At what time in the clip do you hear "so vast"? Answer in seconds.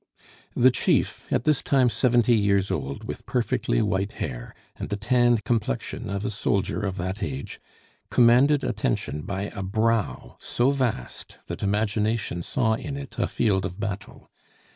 10.39-11.37